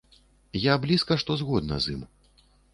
[0.71, 2.03] Я блізка што згодна з ім.